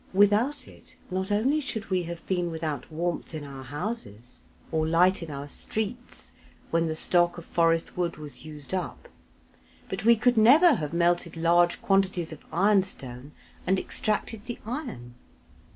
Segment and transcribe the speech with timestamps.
[0.13, 4.39] Without it not only should we have been without warmth in our houses,
[4.71, 6.31] or light in our streets
[6.71, 9.07] when the stock of forest wood was used up;
[9.89, 13.31] but we could never have melted large quantities of iron stone
[13.67, 15.13] and extracted the iron.